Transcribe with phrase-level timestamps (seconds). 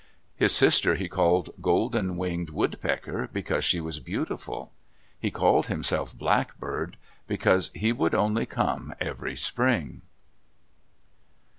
[0.35, 4.71] His sister he called Golden winged Woodpecker, because she was beautiful.
[5.19, 10.01] He called himself Blackbird because he would only come every spring.